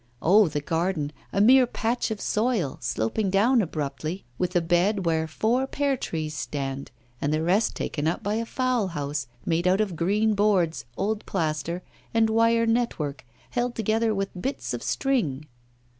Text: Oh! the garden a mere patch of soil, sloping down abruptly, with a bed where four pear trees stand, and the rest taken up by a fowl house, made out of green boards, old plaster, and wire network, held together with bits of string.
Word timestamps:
Oh! 0.19 0.47
the 0.47 0.61
garden 0.61 1.11
a 1.31 1.39
mere 1.39 1.67
patch 1.67 2.09
of 2.09 2.19
soil, 2.19 2.79
sloping 2.81 3.29
down 3.29 3.61
abruptly, 3.61 4.25
with 4.39 4.55
a 4.55 4.59
bed 4.61 5.05
where 5.05 5.27
four 5.27 5.67
pear 5.67 5.95
trees 5.95 6.33
stand, 6.33 6.89
and 7.21 7.31
the 7.31 7.43
rest 7.43 7.75
taken 7.75 8.07
up 8.07 8.23
by 8.23 8.33
a 8.33 8.45
fowl 8.47 8.87
house, 8.87 9.27
made 9.45 9.67
out 9.67 9.79
of 9.79 9.95
green 9.95 10.33
boards, 10.33 10.85
old 10.97 11.23
plaster, 11.27 11.83
and 12.15 12.31
wire 12.31 12.65
network, 12.65 13.23
held 13.51 13.75
together 13.75 14.11
with 14.15 14.41
bits 14.41 14.73
of 14.73 14.81
string. 14.81 15.45